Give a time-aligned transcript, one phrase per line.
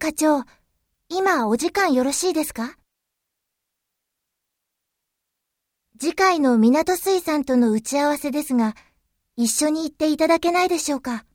[0.00, 0.44] 課長、
[1.10, 2.74] 今お時間よろしいですか？
[6.00, 8.74] 次回の港水産との打ち合わせですが、
[9.36, 11.26] 一緒に行っていただけないでしょうか？